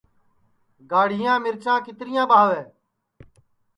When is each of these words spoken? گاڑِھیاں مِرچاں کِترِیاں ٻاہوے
گاڑِھیاں 0.91 1.37
مِرچاں 1.43 1.79
کِترِیاں 1.85 2.25
ٻاہوے 2.29 2.61